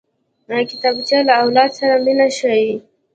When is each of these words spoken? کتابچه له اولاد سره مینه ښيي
کتابچه 0.69 1.17
له 1.27 1.33
اولاد 1.43 1.71
سره 1.79 1.95
مینه 2.05 2.27
ښيي 2.37 2.73